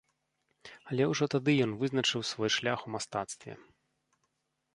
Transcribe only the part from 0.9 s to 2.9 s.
Але ўжо тады ён вызначыў свой шлях